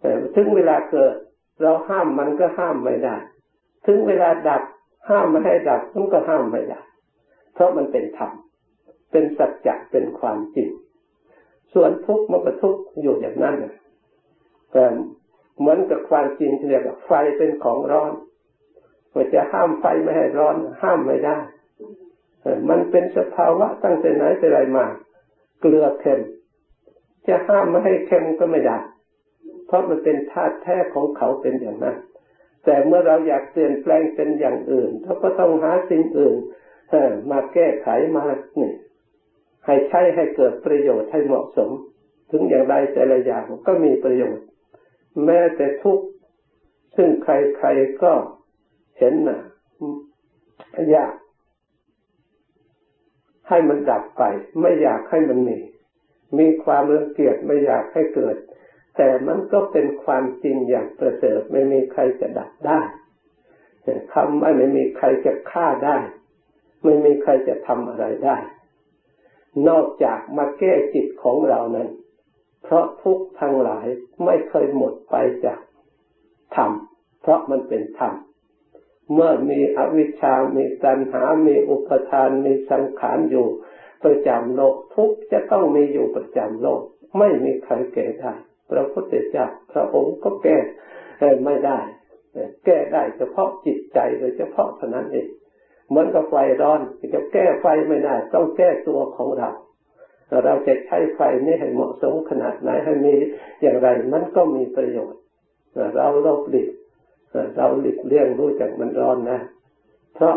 [0.00, 1.14] แต่ถึงเวลาเกิด
[1.62, 3.16] เราห้ามมันก็ห้ามไม่ได้
[3.86, 4.62] ถึงเวลาดับ
[5.08, 6.80] ห้ามไม่ให้ดับมันก็ห้ามไม่ได้
[7.54, 8.32] เพราะมันเป็นธรรม
[9.10, 10.68] เป็นสัจจะเป็นความจริง
[11.74, 13.54] ส่วนทุกข์มันก็ทุกข์อยู่อย่างนั้น
[14.72, 14.84] แต่
[15.58, 18.12] เหมือนกับความจริงที่เรียกว่าไฟเป็นของร้อน
[19.14, 21.36] ว่าจะห้ามไฟไม่ให้ร้อน ห้ามไม่ได้
[22.70, 24.86] มันเป็นสภาวะตั้งแต่ไหนแต่ไรมา
[25.60, 26.20] เกลือเค็ม
[27.26, 28.78] จะห้ามไม่ให้เค็มก็ไม่ได้
[29.66, 31.96] เพราะมันเป็นธาตุแท้ของเขาเป็นอย่างนั้น
[32.64, 36.36] แต่เมื่อเราอยากเปลี่ยนแปลงเป็นอย่างอื่นเราก็ต้องหาสิ่งอื่น
[37.30, 38.24] มาแก้ไขมา
[38.56, 38.74] เนี่ย
[39.66, 41.70] ให้ใช้ให้เกิดประโยชน์ให้เหมาะสม
[42.30, 44.44] ถึงอย่างไรแต่ละอย่างก็มีประโยชน์
[45.24, 45.98] แม้แต่ทุก
[46.96, 48.12] ซึ่งใครๆก็
[48.98, 49.40] เห็นนะ
[50.90, 51.12] อยาก
[53.52, 54.22] ให้มันดับไป
[54.60, 55.58] ไม่อยากให้มันมี
[56.38, 58.36] มีความรังเกียจไม่อยากให้เกิด
[58.96, 62.80] แต่มันก็เป็นความจริงอย่างประเสริฐไม่มีใครจะดับได้
[64.14, 65.98] คำว่าไม่มีใครจะฆ่าได้
[66.84, 68.36] ไม่มีใครจะทำอะไรได้
[69.68, 71.88] นอกจากมาแก้จิตของเรานั้น
[72.62, 73.86] เพราะทุกทั้งหลาย
[74.24, 75.60] ไม่เคยหมดไปจาก
[76.56, 76.70] ธรรม
[77.22, 78.14] เพราะมันเป็นธรรม
[79.12, 83.46] เมื่อมีอวิชชา มีตัณหา มีอุปทาน มีสังขารอยู่
[84.04, 86.82] ประจำโลกทุกจะต้องมีอยู่ประจำโลก
[87.18, 88.32] ไม่มีใครแก้ได้
[88.70, 90.56] พระพุทธเจ้าพระองค์ก็แก้
[91.44, 91.78] ไม่ได้
[92.64, 95.28] แก้ได้เฉพาะจิตใจโดยเฉพาะเท่านั้นเอง
[95.88, 96.80] เหมือนกับไฟร้อน
[97.14, 99.50] จะแก้ไฟไม่ได้ ต้องแก้ตัวของเรา
[100.44, 103.14] เราจะใช้ไฟนี้ให้เหมาะสมขนาดไหนให้มี
[103.62, 105.20] อย่างไรมันก็มีประโยชน์
[105.96, 106.68] เราเราหลีก
[107.56, 109.38] เราหลีกเลี่ยงรู้จักมันร้อนนะ
[110.14, 110.34] เพราะ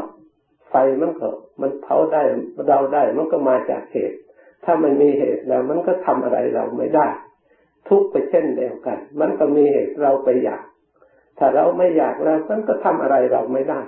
[0.70, 1.28] ไฟมันก็
[1.62, 2.22] มันเผาได้
[2.68, 4.18] เราได้มันก็มาจากเหตุ
[4.64, 7.08] ถ้ามันมีเหตุแล้วมันก็ทำอะไรเราไม่ได้
[7.88, 10.64] ทุกไปเช่นเดียวกัน มันก็มีเหตุเราไปอยาก
[11.38, 13.82] ถ้าเราไม่อยากแล้วมันก็ทำอะไรเราไม่ได้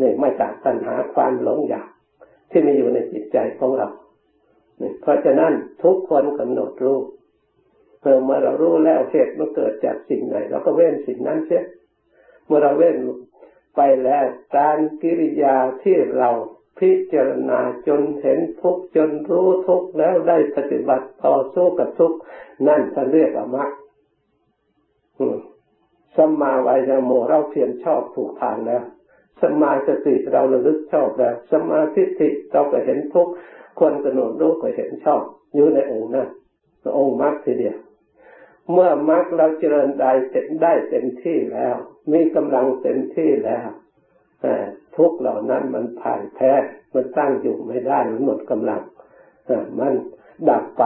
[0.00, 1.88] นี่มาจากปัญหาความหลงอยาก
[2.50, 3.88] ที่มีอยู่ในจิตใจของเรา
[4.80, 6.98] นี่เพราะฉะนั้นทุกคนกำหนดรู้
[8.00, 11.64] เมื่อเรารู้แล้วเหตุมันเกิดจากสิ่งไหนเราก็เว้นสิ่งนั้นเสีย
[12.48, 12.96] เมื่อเราเว้น
[13.76, 16.30] ไปแล้วการกิริยาที่เรา
[16.78, 17.58] พิจารณา
[17.88, 22.12] จนเห็นทุกจนรู้ทุกแล้วได้ปฏิบัติต่อสู้กับทุก
[22.66, 23.70] นั่นท่านเรียกว่ามรรค
[26.16, 28.82] สมาวิยโมเราเพียรชอบถูกทางแล้ว
[29.40, 33.28] สมาสติเราระลึกชอบแล้วสมาธิิเราก็เห็นทุก
[33.80, 35.22] คนกำหนดรู้ก็เห็นชอบ
[35.54, 36.28] อยู่ในองค์นั้น
[36.96, 37.76] องค์มรรคทีเดียว
[38.72, 41.76] เมื่อมรรคเราเจริญได้เต็มได้เต็มที่แล้ว
[42.12, 43.68] มีกำลังเต็มที่แล้ว
[44.96, 46.52] ทุกเหล่านั้นมันผ่านแพ้
[46.94, 48.82] มันตั้งอยู่ไม่ได้มันหมดกำลัง
[49.78, 49.94] มัน
[50.48, 50.84] ดับไป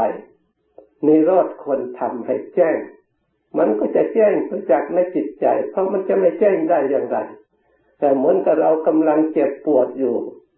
[1.07, 2.79] นิโรธคนทำให้แจ้ง
[3.59, 7.19] มันก็จะแจ้งประจักในจิตใจ เพราะมันจะไม่แจ้งได้อย่างไร
[7.99, 10.17] แต่เหมือนกับเรากำลังเจ็บปวดอยู่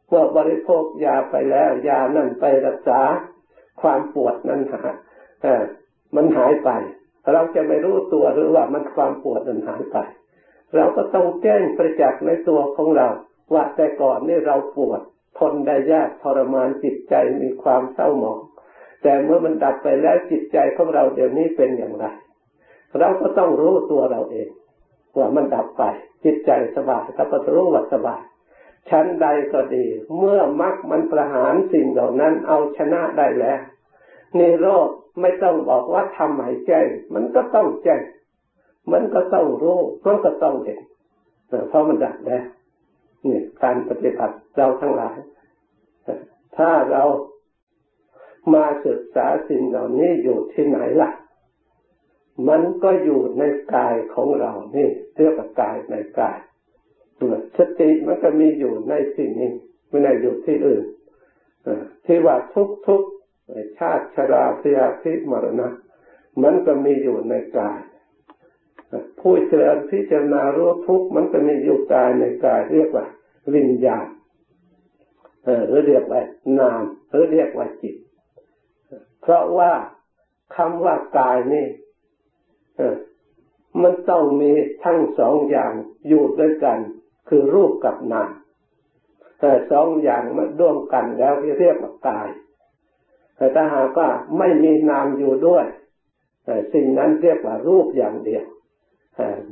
[0.09, 3.01] เมื่อบริโภคยาไปแล้ว ยานั่นไปรักษา
[3.81, 4.95] ความปวดนั้นหาย
[6.15, 6.71] มันหายไป
[7.33, 9.97] เราจะไม่รู้ตัวหรือว่ามันความปวดนั้นหายไป
[10.77, 13.09] เราก็ต้องแจ้งประจักษ์ในตัวของเรา
[13.55, 15.01] ว่าแต่ก่อนนี่เราปวด
[15.39, 18.39] ทนได้ยากทรมานจิตใจมีความเศร้าหมอง
[19.03, 22.05] แต่เมื่อมันดับไปแล้วจิตใจของเราเดี๋ยวนี้เป็นอย่างไร
[22.99, 24.49] เราก็ต้องรู้ตัวเราเอง
[25.19, 25.83] ว่ามันดับไป
[26.25, 28.23] จิตใจสบายถ้าก็รู้ว่าสบาย
[28.91, 29.87] ชั้นใดก็ดี
[30.19, 33.61] เมื่อมรรคมันประหารสิ่งเหล่านั้นเอาชนะได้แล้ว
[34.39, 38.03] นิโรธ ไม่ต้องบอกว่าทำให้แจ้งมันก็ต้องแจ้ง
[38.92, 40.81] มันก็ต้องรู้มันก็ต้องเห็น
[41.68, 42.44] เพราะมันดับแล้ว
[43.24, 45.16] นี่การปฏิบัติเราทั้งหลาย
[46.57, 47.05] ถ้าเรา
[48.55, 51.11] มาศึกษาสิ่งเหล่านี้อยู่ที่ไหนล่ะ
[52.48, 53.42] มันก็อยู่ใน
[53.74, 56.38] กายของเรานี่เรียกว่ากายในกาย
[57.59, 59.53] สติมันก็มีอยู่ในสิ่งนี้
[59.88, 60.85] ไม่ได้อยู่ที่อื่น
[62.07, 63.03] ที่ว่าทุกทุก
[63.79, 65.69] ชาติชราพยาธิมรณะ
[66.43, 67.81] มันก็มีอยู่ในกาย
[69.21, 73.07] ผู้เจริญพิจารณารู้ทุกมันก็มีอยู่กายในกายเรียกว่า
[73.55, 74.07] วิญญาณ
[75.69, 76.21] หรือเรียกว่า
[76.59, 77.97] นามหรือเรียกว่าจิต
[79.23, 79.73] เพราะว่า
[80.57, 81.67] คำว่ากายนี่
[83.83, 84.51] มันต้องมี
[84.85, 85.73] ทั้งสองอย่าง
[86.09, 86.79] อยู่ด้วยกัน
[87.29, 88.31] คือรูปกับนาม
[89.41, 92.29] แต่สองอย่างมาร่วมกันแล้วเรียกว่ากาย
[93.37, 95.66] แต่ถ้าหากว่าไม่มีนามอยู่ด้วย
[96.75, 98.44] สิ่งนั้นเรียกว่ารูปอย่างเดียว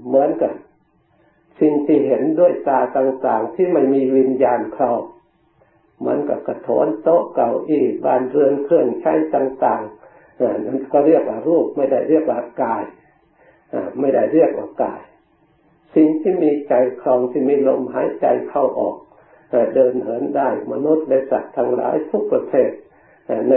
[0.07, 0.55] เหมือนกัน
[1.61, 5.03] สิ่งที่เห็นด้วยตาต่างๆ ที่ไม่มีวิญญาณครอบ
[5.99, 12.85] เหมือนกับกระโถนโต๊ะเก่าอี้บ้านเรือนเครื่องใช้ต่างๆนั้นก็เรียกว่ารูปไม่ได้เรียกว่ากาย
[14.01, 15.01] ไม่ได้เรียกว่ากาย
[15.95, 18.97] สิ่งที่มีใจคลองที่มีลมหายใจเข้าออก
[19.75, 22.71] เดินเหินได้มนุษย์และสัตว์ทั้งหลายทุกประเภท
[23.51, 23.55] ใน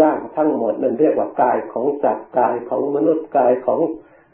[0.00, 3.80] ร่างทั้งหมดนั้นเรียกว่ากายของสัตว์กายของมนุษย์กายของ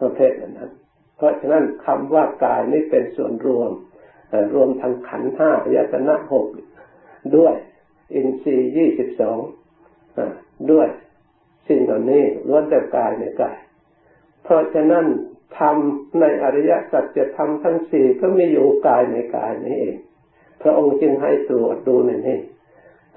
[0.00, 0.72] ประเภทนั้น
[1.16, 3.70] เพราะฉะนั้นคำว่ากายนี่เป็นส่วนรวม
[4.54, 6.46] รวมทั้งขันห้าอายตนะหก
[7.36, 7.54] ด้วย
[8.14, 9.38] อินทรีย์ยี่สิบสอง
[10.70, 10.88] ด้วย
[11.68, 13.56] สิ่งเหล่านี้ล้วนแต่กายในกาย
[14.44, 15.06] เพราะฉะนั้น
[15.58, 15.76] ธรรม
[16.20, 19.96] ในอริยสัจจะทำทั้งสี่ก็มีอยู่กายในกายนี้เอง
[20.62, 22.38] พระองค์จึงให้ตรวจดูในนี้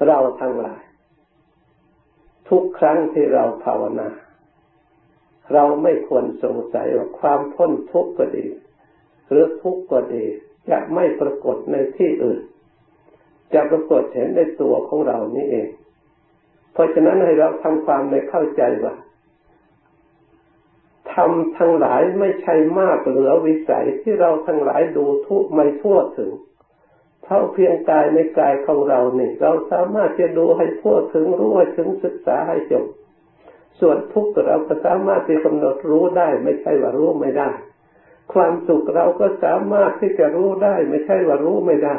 [0.08, 0.82] เราทั้งหลาย
[2.50, 4.10] ทุกครั้งที่เราภาวนา
[5.54, 8.46] เราไม่ควรสงสัยว่าความพ้นทุกข์ก็ดี
[9.30, 10.26] หรือทุกข์ก็ดี
[10.70, 12.42] จะไม่ปรากฏในที่อื่น
[13.54, 15.68] จะปรากฏเห็นในตัวของเรานี่เอง
[16.74, 18.96] เพราะฉะนั้นให้เราทำความในเข้าใจว่า
[21.14, 26.32] ทำทั้งหลายไม่ใช่มากเหลือวิสัยที่เราทั้งหลายดูทุกไม่ทั่วถึง
[27.26, 32.86] เพราะเพียงกายในกายของเราเนี่ยเราสามารถจะดูให้ทั่วถึงรู้ให้ถึงศึกษาให้จบ
[33.80, 37.52] ส่วนทุกข์เราก็สามารถที่กำหนดรู้ได้ ไม่ใช่ว่ารู้ไม่ได้
[38.34, 41.98] ความสุขเราก็สามารถที่จะรู้ได้ ไม่ใช่ว่ารู้ไม่ได้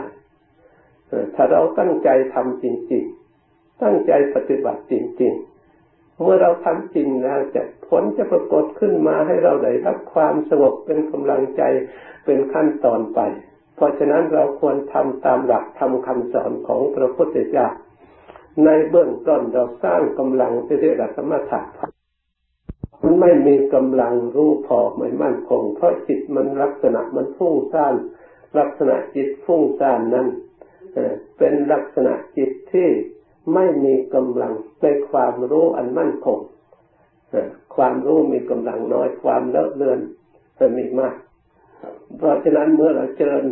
[1.34, 3.04] ถ้าเราตั้งใจทำจริง
[3.42, 11.62] ๆ ตั้งใจปฏิบัติจริง ๆเมื่อเราทำจริงแล้วจะผลจะปรากฏขึ้นมาให้เราได้รับความสงบเป็นกำลังใจ
[12.24, 13.20] เป็นขั้นตอนไป
[13.76, 17.66] เพราะฉะนั้นเราควรทำตามหลักทำคำสอนของพระพุทธเจ้า
[18.64, 21.60] ในเบื้องต้นเราสร้างกำลังที่เรียกสมถะ
[23.02, 27.94] มันไม่มีกำลังรู้พอไม่มั่นคง เพราะจิตมันลักษณะมันฟุ้งซ่าน
[28.58, 30.26] ลักษณะจิตฟุ้งซ่านนั้น
[31.38, 32.88] เป็นลักษณะจิตที่
[33.54, 36.38] ไม่มีกำลังในความรู้อันมั่นคง
[37.76, 40.00] ความรู้มีกำลังน้อยความเลอะเลือน
[40.58, 41.14] จะมีมาก
[42.16, 43.46] เพราะฉะนั้นเมื่อเราเจริญ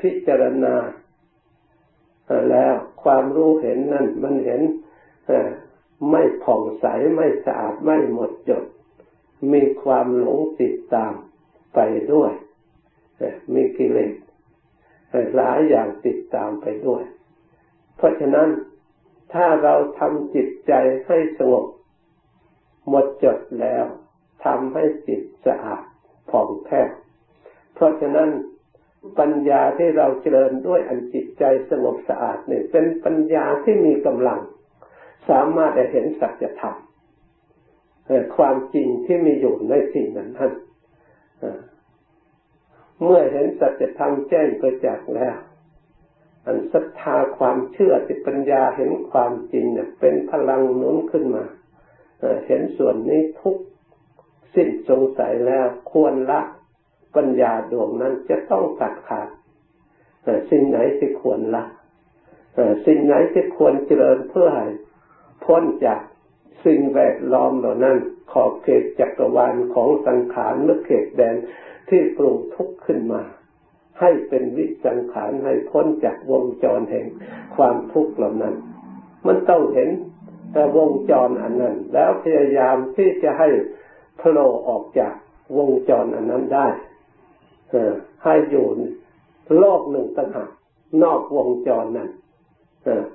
[0.00, 0.74] พิจารณา
[2.50, 4.62] แล้วความรู้เห็นนั่นมันเห็น
[6.10, 8.64] ไม่ผ่องใสไม่สะอาดไม่หมดจด
[9.52, 11.12] มีความหลงติดตาม
[11.74, 11.78] ไป
[12.12, 12.32] ด้วย
[13.54, 14.14] มีกิเลส
[15.36, 17.02] หลายอย่างติดตามไปด้วย
[17.96, 18.48] เพราะฉะนั้น
[19.32, 20.72] ถ้าเราทำจิตใจ
[21.06, 21.66] ให้สงบ
[22.88, 23.84] หมดจดแล้ว
[24.44, 25.82] ทำให้จิตสะอาด
[26.30, 26.88] ผ่องแผ้ว
[27.74, 28.30] เพราะฉะนั้น
[29.20, 34.40] ปัญญาที่เราเจริญด้วยอันจิตใจสงบสะอาดเนี่ยเป็นปัญญาที่มีกำลัง
[35.28, 36.76] สามารถจะเห็นสัจธรรม
[38.36, 40.52] ความจริงที่มีอยู่ในสิ่งนั้นท่าน
[43.02, 45.36] เมื่อเห็นสัจธรรมแจ้งประจักษ์แล้ว
[46.46, 51.44] อันศรัทธาความเชื่อที่ปัญญาเห็นความจริงเนี่ยเป็นพลังหนุนขึ้นมา
[52.46, 53.56] เห็นส่วนนี้ทุก
[54.54, 56.40] สิ้นสงสัยแล้วควรละ
[57.18, 59.28] ปัญญาดวงนั้นจะต้องตัดขาด
[60.50, 61.64] สิ่งไหนที่ควรละ
[62.86, 64.66] สิ่งไหนที่ควรเจริญเพื่อให้
[65.44, 66.00] พ้นจาก
[66.64, 67.96] สิ่งแวดล้อมเหล่านั้น
[68.32, 71.36] ขอบเขตจักรวาลของสังขารหรือเขตแดน
[71.88, 73.22] ที่ปรุงทุกข์ขึ้นมา
[74.00, 77.06] ให้เป็นวิสังขารให้พ้นจากวงจรแห่ง
[77.56, 78.54] ความทุกข์เหล่านั้น
[79.26, 79.90] มันต้องเห็น
[80.52, 83.48] แต่วงจรอันนั้น แล้วพยายามที่จะให้
[84.18, 85.14] โผล่ออกจาก
[85.56, 86.66] วงจรอันนั้นได้
[88.24, 88.66] ให้อยู่
[89.58, 90.50] โลกหนึ่งต่างหาก
[91.02, 92.10] นอกวงจรนั้น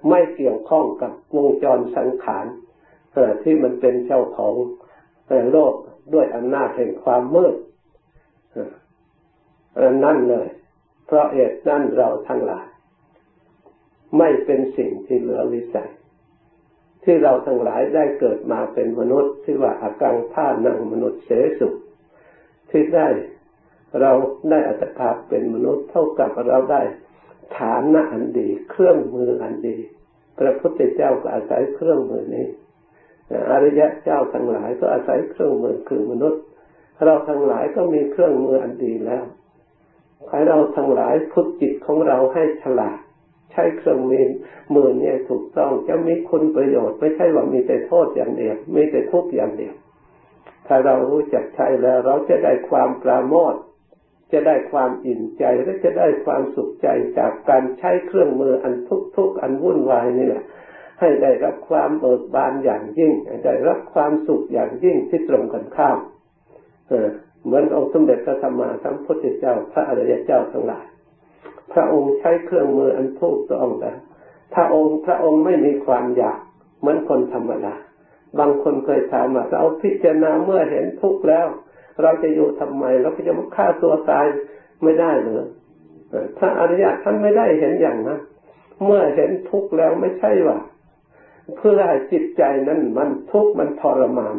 [0.10, 2.46] ไม่เกี่ยวข้องกับวงจรสังขาร
[3.44, 4.54] ที่มันเป็นเจ้าของ
[5.52, 5.74] โลก
[6.14, 7.56] ด้วยอำนาจแห่งความมืด
[10.04, 10.48] นั่นเลย
[11.06, 12.66] เพราะเหตุนั่นเราทั้งหลาย
[14.18, 15.92] ไม่เป็นสิ่งที่เหลือวิสัย
[17.04, 21.30] ที่เราทั้งหลายได้เกิดมาเป็นมนุษย์ที่ว่าอากังท่านั่งมนุษย์เส
[21.60, 21.68] สุ
[22.70, 23.08] ที่ได้
[24.02, 24.12] เรา
[24.50, 26.82] ได้อัตภาพเป็นมนุษย์เท่ากับเราได้
[27.58, 29.78] ฐานะอันดี เครื่องมืออันดี
[30.38, 32.48] พระพุทธเจ้าก็อาศัยเครื่องมือนี้
[33.52, 36.42] อริยะเจ้าทั้งหลายก็อาศัยเครื่องมือคือมนุษย์
[37.06, 39.24] เราทั้งหลายก็มีเครื่องมืออันดีแล้ว
[40.30, 42.98] ให้เราทั้งหลายฝึกจิตของเราให้ฉลาด
[43.52, 44.28] ใช้เครื่องมือ
[44.76, 49.74] มือเนี่ยถูกต้องจะมีคุณประโยชน์ ไม่ใช่ว่ามีแต่โทษอย่างเดียวมีแต่ทุกข์อย่างเดียว
[50.68, 53.56] ถ้าเรารู้จักใช้แล้วเราจะได้ความปราโมท
[54.34, 58.96] จะได้ความอิ่มใจและจะได้ความสุขใจจากการใช้เครื่องมืออันทุ
[59.28, 60.44] กข์อันวุ่นวายนี่แหละ
[61.00, 63.14] ให้ได้รับความเบิกบานอย่างยิ่ง
[63.46, 65.98] ได้รับความสุขอย่างยิ่งที่ตรงกันข้าม
[66.90, 67.08] เออ
[67.46, 70.86] เหมือนองค์สมเด็จพระสัมมาสัมพุทธเจ้า พระอริยเจ้าทั้งหลาย
[71.74, 73.98] พระองค์ใช้เครื่องมืออันถูกต้องแล้ว
[74.54, 76.40] ถ้าองค์พระองค์ไม่มีความอยาก
[76.80, 77.76] เหมือนคนธรรมดา
[78.40, 81.48] บางคนเคยถามว่าเราพิจารณาเมื่อเห็นทุกข์แล้ว
[82.02, 84.26] เราจะอยู่ทำไมเราก็จะมาฆ่าตัวตาย
[84.84, 85.46] ไม่ได้เหรอ
[86.38, 88.20] พระอริยะท่านไม่ได้เห็นอย่างนั้น
[88.84, 90.58] เมื่อเห็นทุกข์แล้วไม่ใช่ว่า
[91.58, 94.36] เพื่อให้จิตใจนั้นมันทุกข์มันทรมาน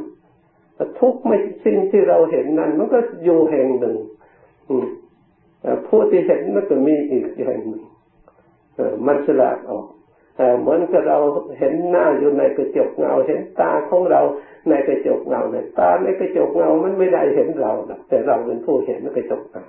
[1.00, 3.96] ทุกข์ไม่สิ่งที่เราเห็นนั้น มันก็อยู่แห่งหนึ่ง
[5.86, 7.84] ผู้ที่เห็นมันก็มีอีกแห่งหนึ่ง
[9.06, 9.86] มันสลัดออก
[10.60, 11.18] เหมือนกับเรา
[11.58, 14.20] เห็นหน้าอยู่ในกระจกเงา เห็นตาของเรา
[14.68, 17.72] ในกระจกเงาในตาในกระจกเงามันไม่ได้เห็นเรา
[18.08, 19.64] แต่เราเป็นผู้เห็นในกระจกเงา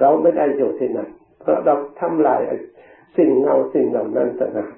[0.00, 1.08] เราไม่ได้อยู่ที่นั่น
[1.40, 2.40] เพราะเราทำลาย
[3.16, 4.70] สิ่งเงาสิ่งเหล่านั้นต่างหาก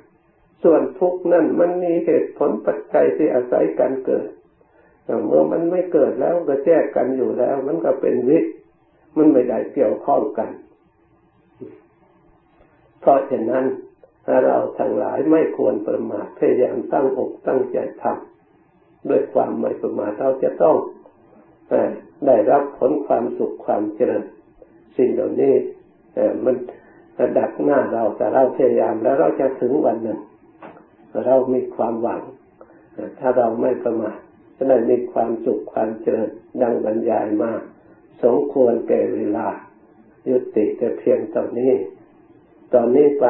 [0.62, 4.28] ส่วนทุกนั่นมันมีเหตุผลปัจจัยที่อาศัยการเกิด
[5.26, 8.38] เมื่อมันไม่เกิดแล้วก็แยกกันอยู่แล้ว มันก็เป็นวิ
[9.16, 10.51] มันไม่ได้เกี่ยวข้องกัน
[13.01, 13.64] เพราะฉะนั้น
[14.45, 20.77] เราทั้งหลายไม่ควรประมาทพยายามตั้งอกตั้งใจทำด้วยความไม่ประมาทเราจะต้อง
[22.27, 24.25] ได้รับผลความสุขความเจริญ
[24.97, 25.55] สิ่งเหล่านี้
[26.45, 26.57] มัน
[27.39, 30.20] ดักหน้าเราแต่เราพยายามแล้วเราจะถึงวันหนึ่ง
[31.27, 32.23] เรามีความหวัง
[33.18, 34.16] ถ้าเราไม่ประมาท
[34.57, 36.31] จะได้มีความสุขความเจริญ
[36.62, 37.53] ดังบรรยายมา
[38.23, 39.47] สมควรแก่เวลา
[40.29, 41.73] ยุติแต่เพียงตอนนี้
[42.75, 43.27] ตอนนี้ไป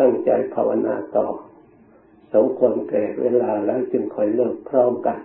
[0.00, 1.26] ตั้งใจภาวนาต่อ
[2.32, 5.18] สมควรแก่เวลาแล้วจึงคอยเลิกพร้อมกัน